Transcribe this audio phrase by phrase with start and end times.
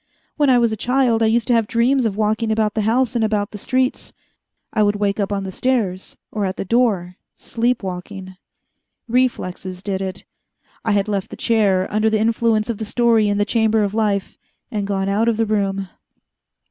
[0.35, 3.13] When I was a child I used to have dreams of walking about the house
[3.15, 4.13] and about the streets.
[4.73, 8.35] I would wake up on the stairs, or at the door sleep walking.
[9.07, 10.25] Reflexes did it.
[10.83, 13.93] I had left the chair, under the influence of the story in the Chamber of
[13.93, 14.39] Life,
[14.71, 15.87] and gone out of the room.